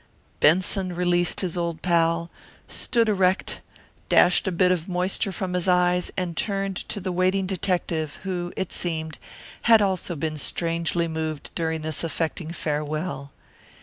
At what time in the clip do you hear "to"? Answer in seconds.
6.89-6.99